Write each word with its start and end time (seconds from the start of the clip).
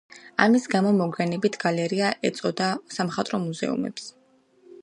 ამის 0.45 0.63
გამო, 0.75 0.93
მოგვიანებით 1.01 1.59
გალერეა 1.65 2.09
ეწოდა 2.31 2.73
სამხატვრო 2.99 3.45
მუზეუმებს. 3.49 4.13